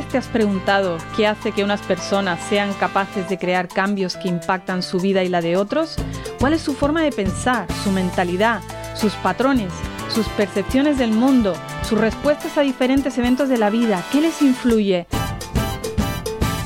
[0.00, 4.82] te has preguntado qué hace que unas personas sean capaces de crear cambios que impactan
[4.82, 5.96] su vida y la de otros?
[6.40, 8.62] ¿Cuál es su forma de pensar, su mentalidad,
[8.94, 9.70] sus patrones,
[10.08, 11.52] sus percepciones del mundo,
[11.86, 14.02] sus respuestas a diferentes eventos de la vida?
[14.10, 15.06] ¿Qué les influye?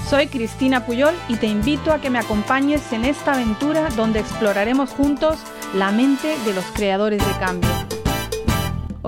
[0.09, 4.91] Soy Cristina Puyol y te invito a que me acompañes en esta aventura donde exploraremos
[4.91, 5.41] juntos
[5.75, 7.96] la mente de los creadores de cambio.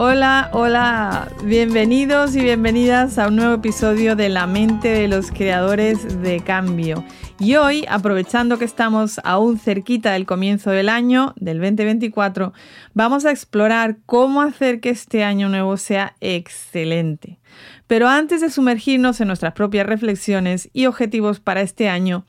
[0.00, 6.22] Hola, hola, bienvenidos y bienvenidas a un nuevo episodio de La mente de los creadores
[6.22, 7.02] de cambio.
[7.40, 12.52] Y hoy, aprovechando que estamos aún cerquita del comienzo del año, del 2024,
[12.94, 17.40] vamos a explorar cómo hacer que este año nuevo sea excelente.
[17.88, 22.24] Pero antes de sumergirnos en nuestras propias reflexiones y objetivos para este año,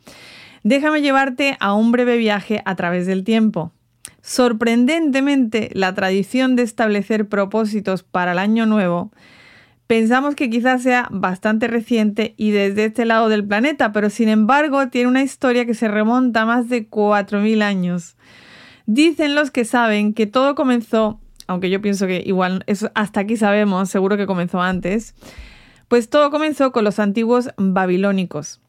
[0.64, 3.74] déjame llevarte a un breve viaje a través del tiempo.
[4.22, 9.12] Sorprendentemente, la tradición de establecer propósitos para el año nuevo
[9.90, 14.90] pensamos que quizás sea bastante reciente y desde este lado del planeta, pero sin embargo
[14.90, 18.16] tiene una historia que se remonta a más de 4.000 años.
[18.86, 22.64] Dicen los que saben que todo comenzó, aunque yo pienso que igual
[22.94, 25.16] hasta aquí sabemos, seguro que comenzó antes,
[25.88, 28.62] pues todo comenzó con los antiguos babilónicos.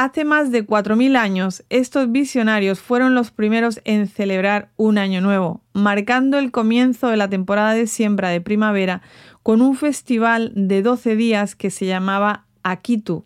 [0.00, 5.64] Hace más de 4.000 años, estos visionarios fueron los primeros en celebrar un año nuevo,
[5.72, 9.02] marcando el comienzo de la temporada de siembra de primavera
[9.42, 13.24] con un festival de 12 días que se llamaba Akitu.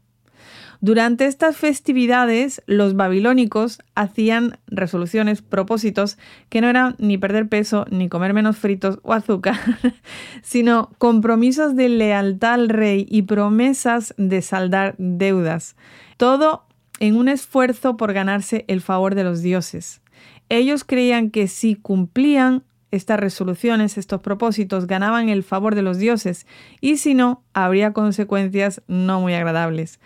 [0.84, 8.08] Durante estas festividades, los babilónicos hacían resoluciones, propósitos, que no eran ni perder peso, ni
[8.08, 9.55] comer menos fritos o azúcar,
[10.42, 15.77] sino compromisos de lealtad al rey y promesas de saldar deudas.
[16.16, 16.66] Todo
[16.98, 20.03] en un esfuerzo por ganarse el favor de los dioses.
[20.48, 26.44] Ellos creían que si cumplían estas resoluciones, estos propósitos, ganaban el favor de los dioses
[26.80, 30.00] y si no, habría consecuencias no muy agradables.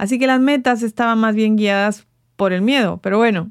[0.00, 2.06] Así que las metas estaban más bien guiadas
[2.36, 3.50] por el miedo, pero bueno.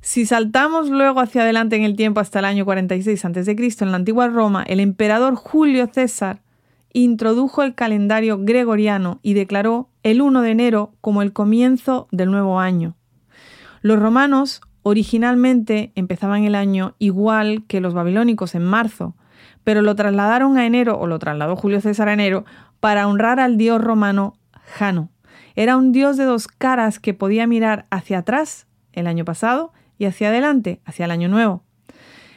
[0.00, 3.96] Si saltamos luego hacia adelante en el tiempo hasta el año 46 a.C., en la
[3.96, 6.42] antigua Roma, el emperador Julio César
[6.92, 12.60] introdujo el calendario gregoriano y declaró el 1 de enero como el comienzo del nuevo
[12.60, 12.94] año.
[13.82, 19.16] Los romanos originalmente empezaban el año igual que los babilónicos en marzo,
[19.64, 22.44] pero lo trasladaron a enero, o lo trasladó Julio César a enero,
[22.78, 25.10] para honrar al dios romano Jano.
[25.58, 30.04] Era un dios de dos caras que podía mirar hacia atrás, el año pasado, y
[30.04, 31.64] hacia adelante, hacia el año nuevo.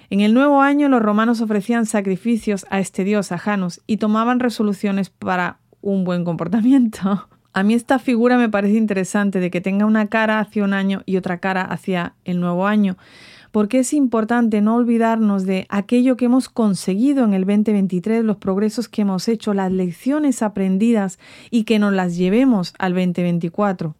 [0.09, 4.39] En el nuevo año los romanos ofrecían sacrificios a este dios, a Janus, y tomaban
[4.39, 7.29] resoluciones para un buen comportamiento.
[7.53, 11.03] A mí esta figura me parece interesante de que tenga una cara hacia un año
[11.05, 12.97] y otra cara hacia el nuevo año,
[13.51, 18.87] porque es importante no olvidarnos de aquello que hemos conseguido en el 2023, los progresos
[18.89, 21.19] que hemos hecho, las lecciones aprendidas
[21.49, 23.95] y que nos las llevemos al 2024.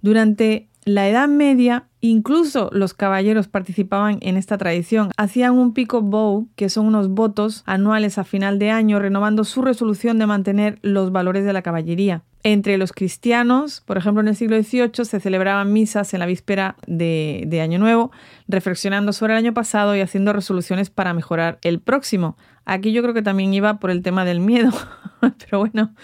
[0.00, 5.10] Durante la Edad Media, incluso los caballeros participaban en esta tradición.
[5.16, 9.62] Hacían un pico bow, que son unos votos anuales a final de año, renovando su
[9.62, 12.22] resolución de mantener los valores de la caballería.
[12.44, 16.74] Entre los cristianos, por ejemplo, en el siglo XVIII se celebraban misas en la víspera
[16.88, 18.10] de, de, Año Nuevo,
[18.48, 22.36] reflexionando sobre el año pasado y haciendo resoluciones para mejorar el próximo.
[22.64, 24.72] Aquí yo creo que también iba por el tema del miedo,
[25.38, 25.94] pero bueno,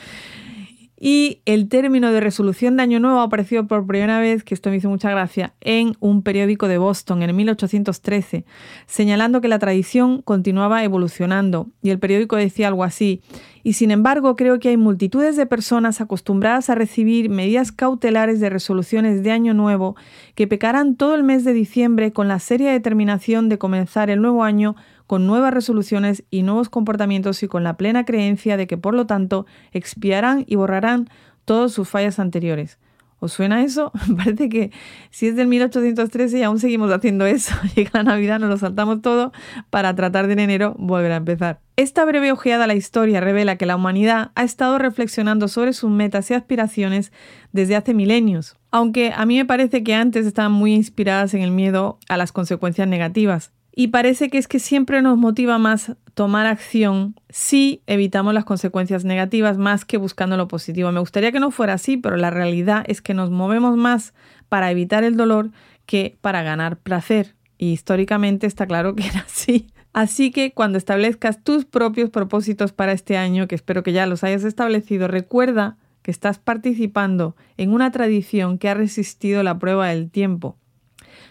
[1.01, 4.77] y el término de resolución de Año Nuevo apareció por primera vez, que esto me
[4.77, 8.45] hizo mucha gracia, en un periódico de Boston en 1813,
[8.87, 11.69] señalando que la tradición continuaba evolucionando.
[11.83, 13.23] Y el periódico decía algo así,
[13.63, 18.51] y sin embargo creo que hay multitudes de personas acostumbradas a recibir medidas cautelares de
[18.51, 19.95] resoluciones de Año Nuevo
[20.35, 24.43] que pecarán todo el mes de diciembre con la seria determinación de comenzar el nuevo
[24.43, 24.75] año
[25.09, 29.07] con nuevas resoluciones y nuevos comportamientos y con la plena creencia de que por lo
[29.07, 31.09] tanto expiarán y borrarán
[31.47, 32.79] todas sus fallas anteriores.
[33.19, 33.91] ¿Os suena eso?
[34.17, 34.71] Parece que
[35.11, 37.55] si es del 1813 y aún seguimos haciendo eso.
[37.75, 39.33] Llega la Navidad, nos lo saltamos todo
[39.71, 41.61] para tratar de en enero volver a empezar.
[41.77, 45.91] Esta breve ojeada a la historia revela que la humanidad ha estado reflexionando sobre sus
[45.91, 47.13] metas y aspiraciones
[47.53, 48.59] desde hace milenios.
[48.71, 52.31] Aunque a mí me parece que antes estaban muy inspiradas en el miedo a las
[52.31, 53.53] consecuencias negativas.
[53.81, 59.05] Y parece que es que siempre nos motiva más tomar acción si evitamos las consecuencias
[59.05, 60.91] negativas más que buscando lo positivo.
[60.91, 64.15] Me gustaría que no fuera así, pero la realidad es que nos movemos más
[64.49, 65.53] para evitar el dolor
[65.87, 67.37] que para ganar placer.
[67.57, 69.69] Y históricamente está claro que era así.
[69.93, 74.25] Así que cuando establezcas tus propios propósitos para este año, que espero que ya los
[74.25, 80.11] hayas establecido, recuerda que estás participando en una tradición que ha resistido la prueba del
[80.11, 80.57] tiempo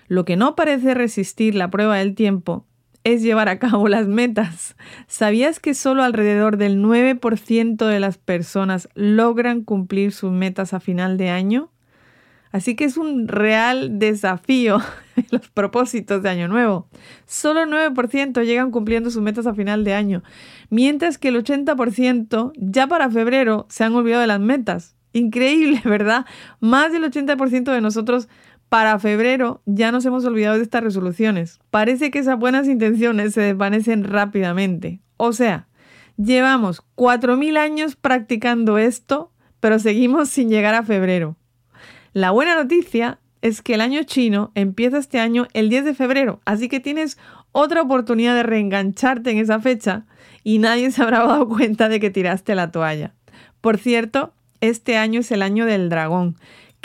[0.07, 2.65] lo que no parece resistir la prueba del tiempo
[3.03, 4.75] es llevar a cabo las metas.
[5.07, 11.17] ¿Sabías que solo alrededor del 9% de las personas logran cumplir sus metas a final
[11.17, 11.71] de año?
[12.51, 14.79] Así que es un real desafío
[15.31, 16.87] los propósitos de Año Nuevo.
[17.25, 20.23] Solo 9% llegan cumpliendo sus metas a final de año,
[20.69, 24.95] mientras que el 80% ya para febrero se han olvidado de las metas.
[25.13, 26.25] Increíble, ¿verdad?
[26.59, 28.27] Más del 80% de nosotros
[28.69, 31.59] para febrero ya nos hemos olvidado de estas resoluciones.
[31.71, 34.99] Parece que esas buenas intenciones se desvanecen rápidamente.
[35.17, 35.67] O sea,
[36.17, 41.37] llevamos 4.000 años practicando esto, pero seguimos sin llegar a febrero.
[42.13, 46.41] La buena noticia es que el año chino empieza este año el 10 de febrero,
[46.45, 47.17] así que tienes
[47.51, 50.05] otra oportunidad de reengancharte en esa fecha
[50.43, 53.13] y nadie se habrá dado cuenta de que tiraste la toalla.
[53.61, 56.35] Por cierto, este año es el año del dragón,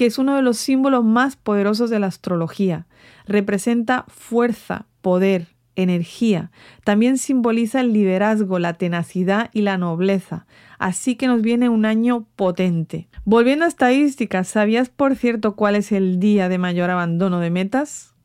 [0.03, 2.89] que es uno de los símbolos más poderosos de la astrología.
[3.25, 6.51] Representa fuerza, poder, energía.
[6.83, 10.45] También simboliza el liderazgo, la tenacidad y la nobleza.
[10.81, 13.07] Así que nos viene un año potente.
[13.25, 18.17] Volviendo a estadísticas, ¿sabías por cierto cuál es el día de mayor abandono de metas?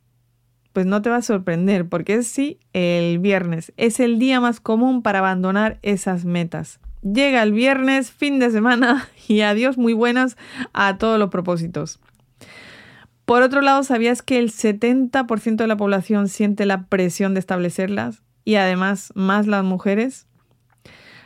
[0.73, 3.71] Pues no te va a sorprender, porque es sí el viernes.
[3.77, 6.80] Es el día más común para abandonar esas metas.
[7.01, 10.38] Llega el viernes, fin de semana y adiós muy buenas
[10.73, 11.99] a todos los propósitos.
[13.25, 18.23] Por otro lado, ¿sabías que el 70% de la población siente la presión de establecerlas?
[18.45, 20.27] Y además, más las mujeres.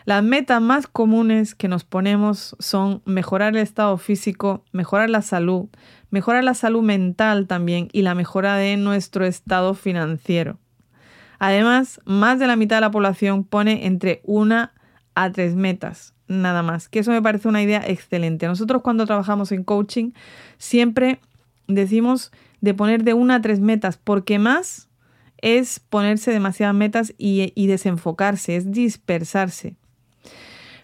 [0.05, 5.67] Las metas más comunes que nos ponemos son mejorar el estado físico, mejorar la salud,
[6.09, 10.57] mejorar la salud mental también y la mejora de nuestro estado financiero.
[11.37, 14.73] Además, más de la mitad de la población pone entre una
[15.15, 18.47] a tres metas, nada más, que eso me parece una idea excelente.
[18.47, 20.11] Nosotros cuando trabajamos en coaching
[20.57, 21.19] siempre
[21.67, 22.31] decimos
[22.61, 24.89] de poner de una a tres metas, porque más
[25.37, 29.75] es ponerse demasiadas metas y, y desenfocarse, es dispersarse.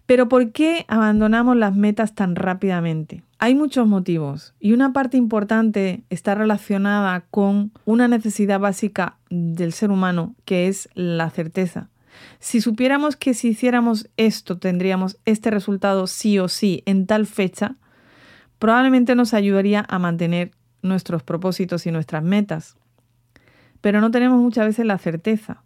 [0.07, 3.23] Pero ¿por qué abandonamos las metas tan rápidamente?
[3.39, 9.91] Hay muchos motivos y una parte importante está relacionada con una necesidad básica del ser
[9.91, 11.89] humano que es la certeza.
[12.39, 17.75] Si supiéramos que si hiciéramos esto tendríamos este resultado sí o sí en tal fecha,
[18.59, 22.77] probablemente nos ayudaría a mantener nuestros propósitos y nuestras metas.
[23.81, 25.63] Pero no tenemos muchas veces la certeza.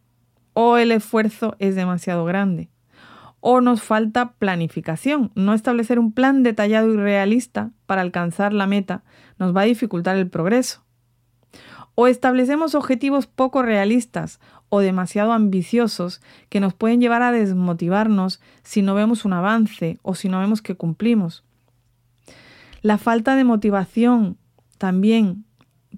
[0.54, 2.70] O el esfuerzo es demasiado grande.
[3.40, 5.32] O nos falta planificación.
[5.36, 9.04] No establecer un plan detallado y realista para alcanzar la meta
[9.40, 10.84] nos va a dificultar el progreso.
[12.02, 14.40] O establecemos objetivos poco realistas
[14.70, 16.20] o demasiado ambiciosos
[16.50, 20.64] que nos pueden llevar a desmotivarnos si no vemos un avance o si no vemos
[20.64, 21.44] que cumplimos.
[22.82, 24.40] La falta de motivación
[24.80, 25.46] también,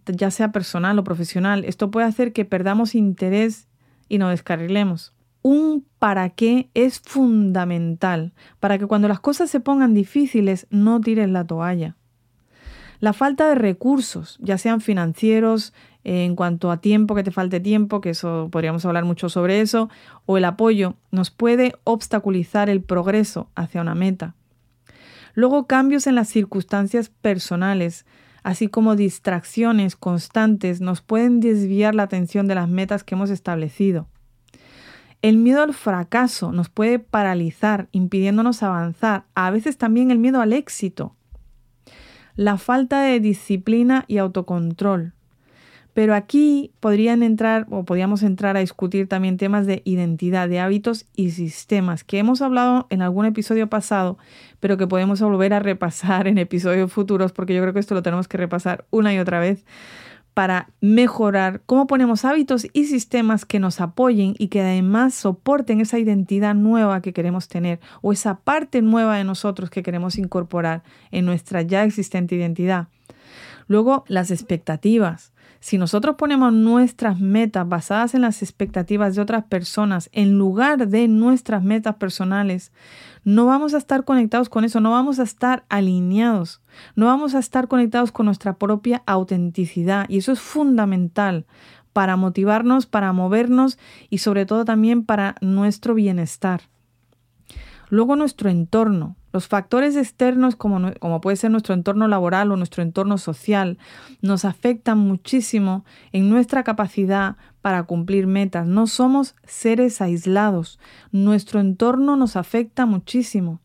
[0.05, 3.69] ya sea personal o profesional, esto puede hacer que perdamos interés
[4.09, 5.13] y nos descarrilemos.
[5.41, 11.29] Un para qué es fundamental para que cuando las cosas se pongan difíciles no tires
[11.29, 11.95] la toalla.
[13.03, 15.73] La falta de recursos, ya sean financieros,
[16.03, 19.89] en cuanto a tiempo, que te falte tiempo, que eso podríamos hablar mucho sobre eso,
[20.25, 24.35] o el apoyo, nos puede obstaculizar el progreso hacia una meta.
[25.33, 28.05] Luego cambios en las circunstancias personales,
[28.43, 34.07] así como distracciones constantes, nos pueden desviar la atención de las metas que hemos establecido.
[35.23, 39.23] El miedo al fracaso nos puede paralizar, impidiéndonos avanzar.
[39.35, 41.15] A veces también el miedo al éxito.
[42.35, 45.13] La falta de disciplina y autocontrol.
[45.93, 51.05] Pero aquí podrían entrar o podríamos entrar a discutir también temas de identidad, de hábitos
[51.15, 54.17] y sistemas que hemos hablado en algún episodio pasado,
[54.59, 58.03] pero que podemos volver a repasar en episodios futuros porque yo creo que esto lo
[58.03, 59.65] tenemos que repasar una y otra vez
[60.33, 65.99] para mejorar cómo ponemos hábitos y sistemas que nos apoyen y que además soporten esa
[65.99, 71.25] identidad nueva que queremos tener o esa parte nueva de nosotros que queremos incorporar en
[71.25, 72.87] nuestra ya existente identidad.
[73.67, 75.32] Luego, las expectativas.
[75.63, 81.07] Si nosotros ponemos nuestras metas basadas en las expectativas de otras personas en lugar de
[81.07, 82.73] nuestras metas personales,
[83.23, 86.61] no vamos a estar conectados con eso, no vamos a estar alineados,
[86.97, 90.05] no vamos a estar conectados con nuestra propia autenticidad.
[90.09, 91.45] Y eso es fundamental
[91.93, 93.79] para motivarnos, para movernos
[94.09, 96.63] y sobre todo también para nuestro bienestar.
[97.87, 99.15] Luego nuestro entorno.
[99.33, 103.79] Los factores externos, como, puede ser nuestro entorno laboral o nuestro entorno social,
[104.21, 108.67] nos afectan muchísimo en nuestra capacidad para cumplir metas.
[108.67, 110.79] No somos seres aislados.
[111.11, 113.59] Nuestro entorno nos afecta muchísimo.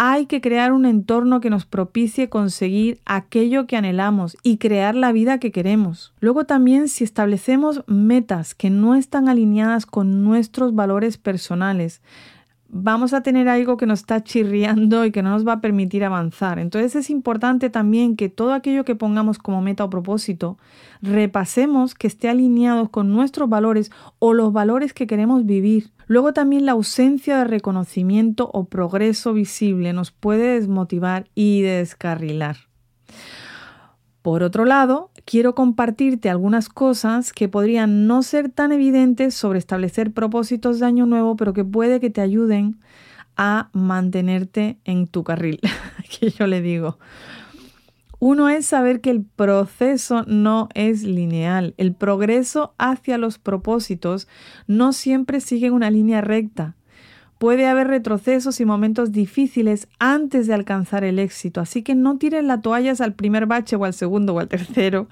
[0.00, 5.10] hay que crear un entorno que nos propicie conseguir aquello que anhelamos y crear la
[5.10, 6.12] vida que queremos.
[6.20, 12.00] Luego también si establecemos metas que no están alineadas con nuestros valores personales,
[12.68, 16.04] vamos a tener algo que nos está chirriando y que no nos va a permitir
[16.04, 16.58] avanzar.
[16.58, 20.58] Entonces es importante también que todo aquello que pongamos como meta o propósito,
[21.00, 25.90] repasemos que esté alineado con nuestros valores o los valores que queremos vivir.
[26.06, 32.56] Luego también la ausencia de reconocimiento o progreso visible nos puede desmotivar y descarrilar.
[34.22, 40.10] Por otro lado, quiero compartirte algunas cosas que podrían no ser tan evidentes sobre establecer
[40.12, 42.80] propósitos de año nuevo, pero que puede que te ayuden
[43.36, 45.60] a mantenerte en tu carril,
[46.18, 46.98] que yo le digo.
[48.18, 51.74] Uno es saber que el proceso no es lineal.
[51.76, 54.28] El progreso hacia los propósitos
[54.66, 56.74] no siempre sigue una línea recta.
[57.38, 62.42] Puede haber retrocesos y momentos difíciles antes de alcanzar el éxito, así que no tires
[62.42, 65.08] la toalla al primer bache o al segundo o al tercero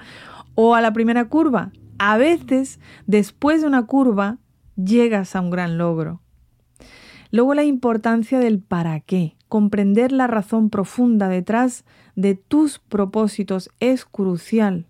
[0.56, 1.70] o a la primera curva.
[1.98, 4.38] A veces, después de una curva,
[4.76, 6.20] llegas a un gran logro.
[7.30, 9.36] Luego la importancia del para qué.
[9.48, 11.84] Comprender la razón profunda detrás
[12.16, 14.86] de tus propósitos es crucial.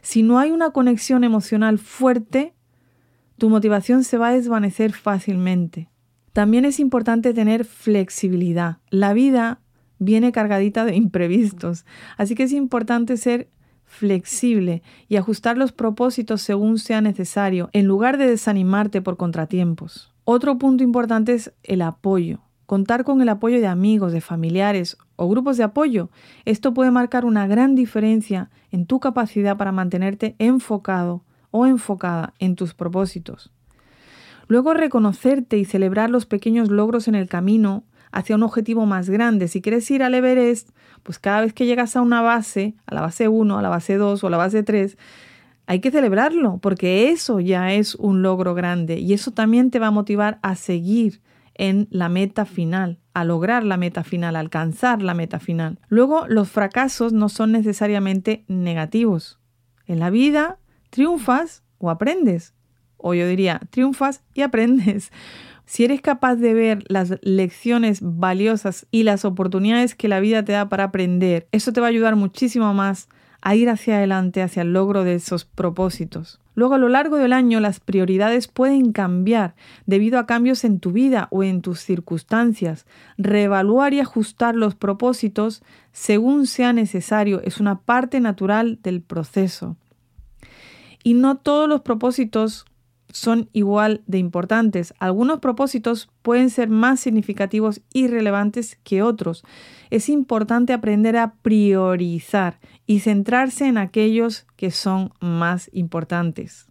[0.00, 2.54] Si no hay una conexión emocional fuerte,
[3.36, 5.90] tu motivación se va a desvanecer fácilmente.
[6.32, 8.78] También es importante tener flexibilidad.
[8.90, 9.60] La vida
[9.98, 11.84] viene cargadita de imprevistos,
[12.16, 13.48] así que es importante ser
[13.84, 20.12] flexible y ajustar los propósitos según sea necesario, en lugar de desanimarte por contratiempos.
[20.24, 22.40] Otro punto importante es el apoyo.
[22.66, 26.08] Contar con el apoyo de amigos, de familiares o grupos de apoyo.
[26.44, 32.54] Esto puede marcar una gran diferencia en tu capacidad para mantenerte enfocado o enfocada en
[32.54, 33.52] tus propósitos.
[34.50, 39.46] Luego reconocerte y celebrar los pequeños logros en el camino hacia un objetivo más grande.
[39.46, 40.70] Si quieres ir al Everest,
[41.04, 43.94] pues cada vez que llegas a una base, a la base 1, a la base
[43.94, 44.98] 2 o a la base 3,
[45.66, 49.86] hay que celebrarlo, porque eso ya es un logro grande y eso también te va
[49.86, 51.22] a motivar a seguir
[51.54, 55.78] en la meta final, a lograr la meta final, a alcanzar la meta final.
[55.86, 59.38] Luego, los fracasos no son necesariamente negativos.
[59.86, 60.58] En la vida,
[60.90, 62.52] triunfas o aprendes
[63.02, 65.10] o yo diría, triunfas y aprendes.
[65.66, 70.52] Si eres capaz de ver las lecciones valiosas y las oportunidades que la vida te
[70.52, 73.08] da para aprender, eso te va a ayudar muchísimo más
[73.42, 76.40] a ir hacia adelante, hacia el logro de esos propósitos.
[76.54, 79.54] Luego a lo largo del año las prioridades pueden cambiar
[79.86, 82.86] debido a cambios en tu vida o en tus circunstancias.
[83.16, 89.76] Reevaluar y ajustar los propósitos según sea necesario es una parte natural del proceso.
[91.02, 92.66] Y no todos los propósitos
[93.12, 94.94] son igual de importantes.
[94.98, 99.44] Algunos propósitos pueden ser más significativos y relevantes que otros.
[99.90, 106.66] Es importante aprender a priorizar y centrarse en aquellos que son más importantes.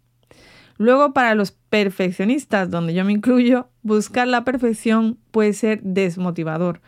[0.77, 6.81] Luego, para los perfeccionistas, donde yo me incluyo, buscar la perfección puede ser desmotivador.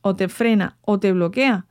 [0.00, 1.66] O te frena o te bloquea.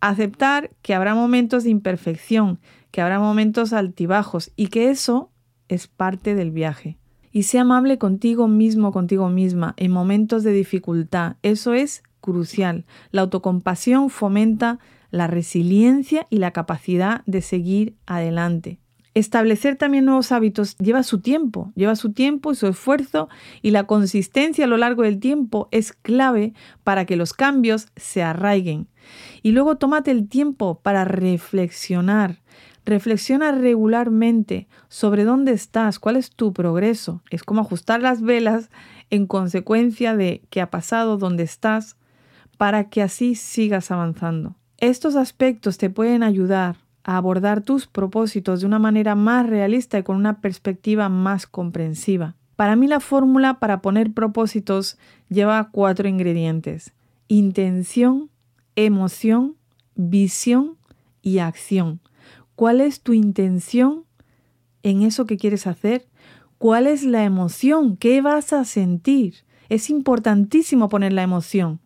[0.00, 2.60] Aceptar que habrá momentos de imperfección,
[2.90, 5.31] que habrá momentos altibajos y que eso
[5.74, 6.98] es parte del viaje.
[7.30, 11.36] Y sea amable contigo mismo, contigo misma, en momentos de dificultad.
[11.42, 12.84] Eso es crucial.
[13.10, 14.78] La autocompasión fomenta
[15.10, 18.80] la resiliencia y la capacidad de seguir adelante.
[19.14, 23.28] Establecer también nuevos hábitos lleva su tiempo, lleva su tiempo y su esfuerzo
[23.60, 28.22] y la consistencia a lo largo del tiempo es clave para que los cambios se
[28.22, 28.88] arraiguen.
[29.42, 32.40] Y luego tómate el tiempo para reflexionar,
[32.84, 37.22] Reflexiona regularmente sobre dónde estás, cuál es tu progreso.
[37.30, 38.70] Es como ajustar las velas
[39.10, 41.96] en consecuencia de qué ha pasado, dónde estás,
[42.58, 44.56] para que así sigas avanzando.
[44.78, 50.02] Estos aspectos te pueden ayudar a abordar tus propósitos de una manera más realista y
[50.02, 52.34] con una perspectiva más comprensiva.
[52.56, 54.98] Para mí la fórmula para poner propósitos
[55.28, 56.92] lleva cuatro ingredientes.
[57.28, 58.30] Intención,
[58.76, 59.56] emoción,
[59.94, 60.76] visión
[61.22, 62.00] y acción.
[62.62, 64.04] ¿Cuál es tu intención
[64.84, 66.06] en eso que quieres hacer?
[66.58, 67.96] ¿Cuál es la emoción?
[67.96, 69.34] ¿Qué vas a sentir?
[69.68, 71.80] Es importantísimo poner la emoción.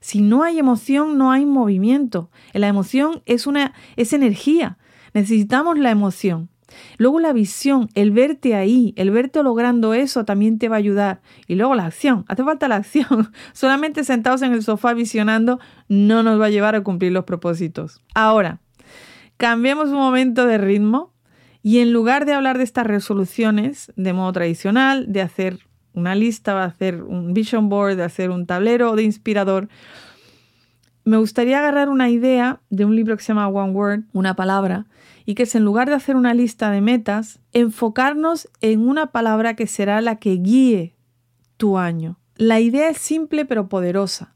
[0.00, 2.30] Si no hay emoción, no hay movimiento.
[2.52, 4.78] La emoción es una es energía.
[5.14, 6.48] Necesitamos la emoción.
[6.96, 11.22] Luego la visión, el verte ahí, el verte logrando eso también te va a ayudar.
[11.48, 13.32] Y luego la acción, hace falta la acción.
[13.52, 15.58] Solamente sentados en el sofá visionando
[15.88, 18.00] no nos va a llevar a cumplir los propósitos.
[18.14, 18.60] Ahora,
[19.40, 21.14] cambiemos un momento de ritmo
[21.62, 25.60] y en lugar de hablar de estas resoluciones de modo tradicional, de hacer
[25.94, 29.70] una lista, de hacer un vision board, de hacer un tablero de inspirador,
[31.04, 34.86] me gustaría agarrar una idea de un libro que se llama One Word, una palabra,
[35.24, 39.56] y que es en lugar de hacer una lista de metas, enfocarnos en una palabra
[39.56, 40.96] que será la que guíe
[41.56, 42.18] tu año.
[42.36, 44.34] La idea es simple pero poderosa.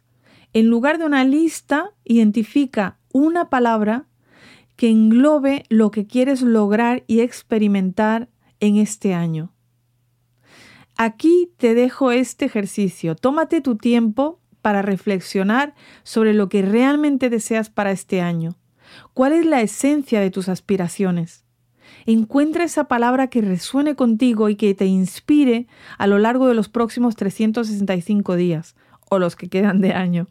[0.54, 4.06] En lugar de una lista, identifica una palabra
[4.76, 8.28] que englobe lo que quieres lograr y experimentar
[8.60, 9.52] en este año.
[10.96, 13.16] Aquí te dejo este ejercicio.
[13.16, 18.56] Tómate tu tiempo para reflexionar sobre lo que realmente deseas para este año.
[19.12, 21.44] ¿Cuál es la esencia de tus aspiraciones?
[22.06, 25.66] Encuentra esa palabra que resuene contigo y que te inspire
[25.98, 28.76] a lo largo de los próximos 365 días
[29.10, 30.28] o los que quedan de año.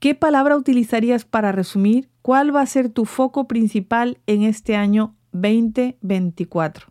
[0.00, 5.14] ¿Qué palabra utilizarías para resumir cuál va a ser tu foco principal en este año
[5.32, 6.86] 2024?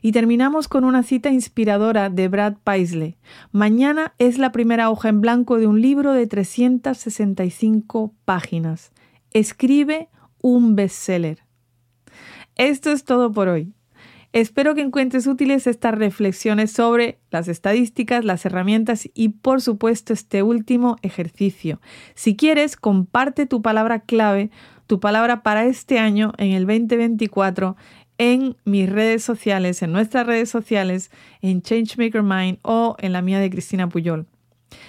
[0.00, 3.18] Y terminamos con una cita inspiradora de Brad Paisley.
[3.50, 8.92] Mañana es la primera hoja en blanco de un libro de 365 páginas.
[9.32, 10.08] Escribe
[10.40, 11.40] un bestseller.
[12.54, 13.74] Esto es todo por hoy.
[14.32, 20.42] Espero que encuentres útiles estas reflexiones sobre las estadísticas, las herramientas y por supuesto este
[20.42, 21.82] último ejercicio.
[22.14, 24.50] Si quieres, comparte tu palabra clave,
[24.86, 27.76] tu palabra para este año en el 2024
[28.16, 31.10] en mis redes sociales, en nuestras redes sociales,
[31.42, 34.26] en Changemaker Mind o en la mía de Cristina Puyol.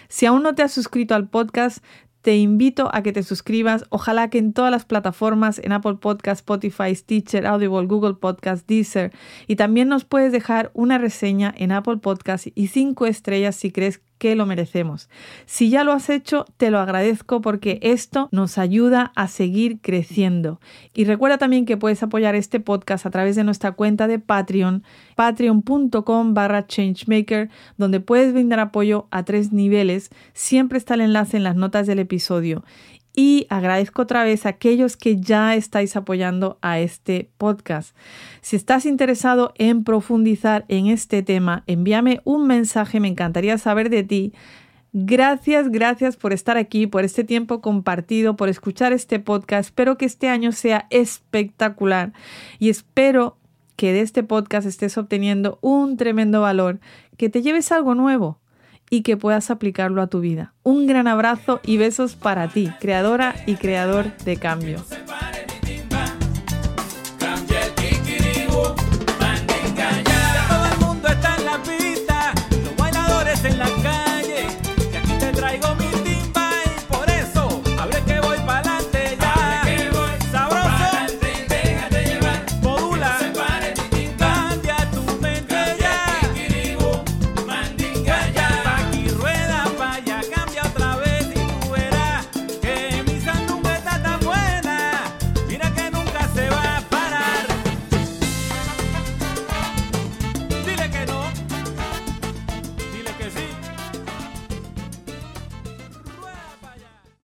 [0.08, 1.84] Si aún no te has suscrito al podcast,
[2.24, 3.84] te invito a que te suscribas.
[3.90, 9.12] Ojalá que en todas las plataformas, en Apple Podcast, Spotify, Stitcher, Audible, Google Podcast, Deezer.
[9.46, 14.02] Y también nos puedes dejar una reseña en Apple Podcast y cinco estrellas si crees
[14.24, 15.10] que lo merecemos.
[15.46, 20.62] Si ya lo has hecho, te lo agradezco porque esto nos ayuda a seguir creciendo.
[20.94, 24.84] Y recuerda también que puedes apoyar este podcast a través de nuestra cuenta de Patreon,
[25.18, 30.10] patreon.com barra changemaker, donde puedes brindar apoyo a tres niveles.
[30.32, 32.64] Siempre está el enlace en las notas del episodio.
[33.16, 37.96] Y agradezco otra vez a aquellos que ya estáis apoyando a este podcast.
[38.42, 44.04] Si estás interesado en profundizar en este tema, envíame un mensaje, me encantaría saber de
[44.04, 44.34] ti.
[44.94, 49.70] Gracias, gracias por estar aquí, por este tiempo compartido, por escuchar este podcast.
[49.70, 52.14] Espero que este año sea espectacular
[52.58, 53.38] y espero
[53.76, 56.80] que de este podcast estés obteniendo un tremendo valor,
[57.18, 58.40] que te lleves algo nuevo
[58.94, 60.54] y que puedas aplicarlo a tu vida.
[60.62, 64.86] Un gran abrazo y besos para ti, creadora y creador de cambio.